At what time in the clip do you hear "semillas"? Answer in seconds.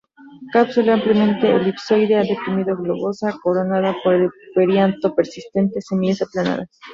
5.89-6.23